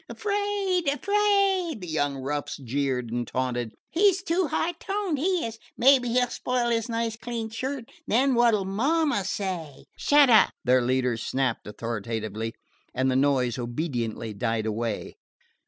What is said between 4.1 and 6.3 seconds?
's too high toned, he is! Mebbe he 'll